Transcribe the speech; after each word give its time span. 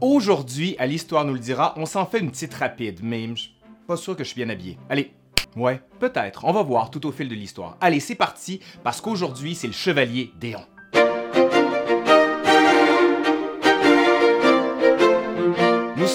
Aujourd'hui, 0.00 0.76
à 0.78 0.86
l'Histoire 0.86 1.24
nous 1.24 1.32
le 1.34 1.40
dira, 1.40 1.74
on 1.76 1.84
s'en 1.84 2.06
fait 2.06 2.20
une 2.20 2.30
petite 2.30 2.54
rapide, 2.54 3.00
mais 3.02 3.28
pas 3.88 3.96
sûr 3.96 4.14
que 4.14 4.22
je 4.22 4.28
suis 4.28 4.36
bien 4.36 4.48
habillé. 4.48 4.78
Allez, 4.88 5.10
ouais, 5.56 5.80
peut-être, 5.98 6.44
on 6.44 6.52
va 6.52 6.62
voir 6.62 6.92
tout 6.92 7.04
au 7.04 7.10
fil 7.10 7.28
de 7.28 7.34
l'histoire. 7.34 7.76
Allez, 7.80 7.98
c'est 7.98 8.14
parti, 8.14 8.60
parce 8.84 9.00
qu'aujourd'hui, 9.00 9.56
c'est 9.56 9.66
le 9.66 9.72
chevalier 9.72 10.30
Déon. 10.38 10.60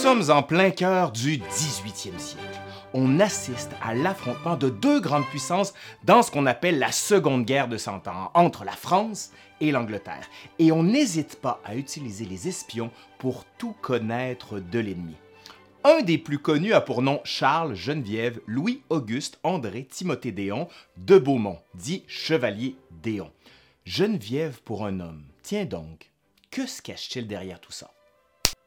Sommes 0.03 0.31
en 0.31 0.43
plein 0.43 0.69
cœur 0.69 1.13
du 1.13 1.37
18e 1.37 2.19
siècle. 2.19 2.59
On 2.93 3.21
assiste 3.21 3.71
à 3.81 3.95
l'affrontement 3.95 4.57
de 4.57 4.69
deux 4.69 4.99
grandes 4.99 5.25
puissances 5.27 5.73
dans 6.03 6.21
ce 6.21 6.29
qu'on 6.29 6.45
appelle 6.45 6.77
la 6.77 6.91
Seconde 6.91 7.45
Guerre 7.45 7.69
de 7.69 7.77
Cent 7.77 8.05
Ans 8.09 8.29
entre 8.33 8.65
la 8.65 8.73
France 8.73 9.31
et 9.61 9.71
l'Angleterre. 9.71 10.27
Et 10.59 10.73
on 10.73 10.83
n'hésite 10.83 11.39
pas 11.39 11.61
à 11.63 11.77
utiliser 11.77 12.25
les 12.25 12.49
espions 12.49 12.91
pour 13.17 13.45
tout 13.57 13.77
connaître 13.81 14.59
de 14.59 14.79
l'ennemi. 14.79 15.15
Un 15.85 16.01
des 16.01 16.17
plus 16.17 16.39
connus 16.39 16.73
a 16.73 16.81
pour 16.81 17.01
nom 17.01 17.21
Charles, 17.23 17.73
Geneviève, 17.73 18.41
Louis-Auguste, 18.45 19.39
André, 19.43 19.87
Timothée 19.89 20.33
Déon 20.33 20.67
de 20.97 21.17
Beaumont, 21.17 21.59
dit 21.75 22.03
Chevalier 22.07 22.75
Déon. 22.91 23.31
Geneviève 23.85 24.61
pour 24.63 24.85
un 24.85 24.99
homme. 24.99 25.23
Tiens 25.43 25.63
donc, 25.63 26.11
que 26.51 26.67
se 26.67 26.81
cache-t-il 26.81 27.25
derrière 27.25 27.61
tout 27.61 27.71
ça? 27.71 27.93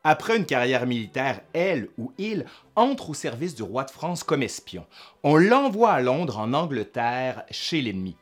Après 0.09 0.37
une 0.37 0.47
carrière 0.47 0.87
militaire, 0.87 1.41
elle 1.53 1.89
ou 1.99 2.13
il 2.17 2.45
entre 2.77 3.11
au 3.11 3.15
service 3.15 3.57
du 3.57 3.65
roi 3.65 3.83
de 3.83 3.91
France 3.91 4.23
comme 4.23 4.45
espion. 4.45 4.87
On 5.25 5.35
l'envoie 5.35 5.95
à 5.95 6.01
Londres, 6.01 6.39
en 6.39 6.53
Angleterre, 6.53 7.43
chez 7.51 7.83
l'ennemi. 7.83 8.17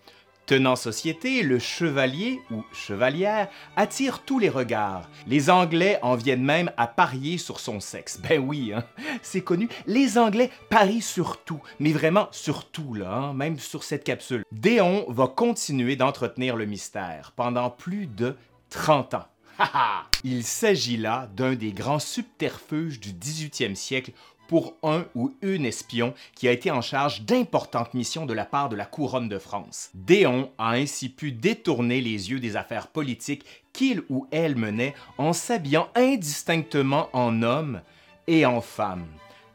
Tenant 0.47 0.77
société, 0.77 1.43
le 1.43 1.59
chevalier 1.59 2.41
ou 2.51 2.65
chevalière 2.73 3.48
attire 3.77 4.20
tous 4.20 4.38
les 4.38 4.48
regards. 4.48 5.10
Les 5.27 5.51
Anglais 5.51 5.98
en 6.01 6.16
viennent 6.16 6.43
même 6.43 6.70
à 6.79 6.87
parier 6.87 7.37
sur 7.37 7.60
son 7.60 7.80
sexe. 7.80 8.19
Ben 8.27 8.41
oui, 8.41 8.73
hein? 8.74 8.85
c'est 9.21 9.43
connu. 9.43 9.69
Les 9.87 10.16
Anglais 10.16 10.51
parient 10.71 11.02
sur 11.02 11.45
tout, 11.45 11.60
mais 11.80 11.93
vraiment 11.93 12.29
sur 12.30 12.65
tout, 12.65 12.95
là, 12.95 13.12
hein? 13.12 13.35
même 13.35 13.59
sur 13.59 13.85
cette 13.85 14.05
capsule. 14.05 14.43
Déon 14.52 15.05
va 15.09 15.27
continuer 15.27 15.96
d'entretenir 15.96 16.57
le 16.57 16.65
mystère 16.65 17.32
pendant 17.37 17.68
plus 17.68 18.07
de 18.07 18.37
30 18.71 19.12
ans. 19.12 19.27
Il 20.24 20.45
s'agit 20.45 20.97
là 20.97 21.29
d'un 21.37 21.55
des 21.55 21.73
grands 21.73 21.99
subterfuges 21.99 23.01
du 23.01 23.13
18e 23.13 23.74
siècle 23.74 24.13
pour 24.49 24.74
un 24.83 25.07
ou 25.15 25.35
une 25.43 25.66
espion 25.66 26.15
qui 26.35 26.49
a 26.49 26.52
été 26.52 26.71
en 26.71 26.83
charge 26.83 27.23
d'importantes 27.23 27.95
missions 27.95 28.27
de 28.27 28.35
la 28.35 28.45
part 28.45 28.69
de 28.69 28.77
la 28.77 28.85
couronne 28.85 29.29
de 29.29 29.38
France. 29.38 29.91
Déon 29.95 30.51
a 30.59 30.73
ainsi 30.73 31.09
pu 31.09 31.33
détourner 31.33 32.01
les 32.01 32.30
yeux 32.30 32.41
des 32.41 32.57
affaires 32.57 32.88
politiques 32.88 33.46
qu'il 33.73 34.02
ou 34.09 34.27
elle 34.30 34.57
menait 34.57 34.95
en 35.19 35.33
s'habillant 35.33 35.89
indistinctement 35.95 37.09
en 37.13 37.43
homme 37.43 37.80
et 38.27 38.46
en 38.46 38.61
femme. 38.61 39.07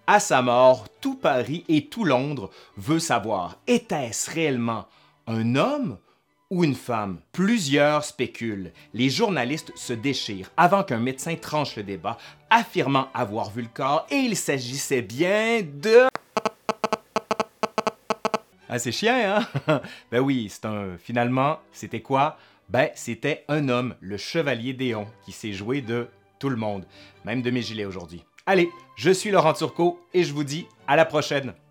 À 0.08 0.20
sa 0.20 0.42
mort, 0.42 0.88
tout 1.02 1.16
Paris 1.16 1.64
et 1.70 1.86
tout 1.86 2.04
Londres 2.04 2.50
veut 2.78 3.00
savoir, 3.00 3.58
était-ce 3.68 4.32
réellement 4.32 4.88
un 5.28 5.56
homme 5.56 6.00
ou 6.50 6.64
une 6.64 6.76
femme. 6.76 7.20
Plusieurs 7.32 8.04
spéculent. 8.04 8.72
Les 8.94 9.10
journalistes 9.10 9.72
se 9.76 9.94
déchirent 9.94 10.52
avant 10.58 10.84
qu'un 10.84 11.00
médecin 11.00 11.36
tranche 11.36 11.76
le 11.76 11.84
débat, 11.84 12.18
affirmant 12.50 13.10
avoir 13.14 13.52
vu 13.52 13.62
le 13.62 13.68
corps 13.68 14.08
et 14.10 14.16
il 14.16 14.36
s'agissait 14.36 15.02
bien 15.02 15.62
de... 15.62 16.08
Ah, 18.68 18.78
c'est 18.78 18.92
chien, 18.92 19.46
hein? 19.68 19.82
ben 20.12 20.20
oui, 20.20 20.48
c'est 20.50 20.66
un... 20.66 20.98
Finalement, 20.98 21.60
c'était 21.72 22.02
quoi? 22.02 22.38
Ben, 22.70 22.90
c'était 22.94 23.46
un 23.48 23.68
homme, 23.68 23.96
le 24.00 24.18
chevalier 24.18 24.74
Déon, 24.74 25.08
qui 25.26 25.32
s'est 25.32 25.54
joué 25.54 25.82
de 25.82 26.08
tout 26.38 26.50
le 26.50 26.56
monde, 26.56 26.86
même 27.26 27.42
de 27.42 27.50
mes 27.50 27.64
gilets 27.64 27.86
aujourd'hui. 27.86 28.24
Allez, 28.46 28.70
je 28.96 29.10
suis 29.10 29.32
Laurent 29.32 29.54
Turcot 29.54 30.00
et 30.14 30.24
je 30.24 30.34
vous 30.34 30.44
dis 30.44 30.68
à 30.88 30.96
la 30.96 31.06
prochaine! 31.06 31.54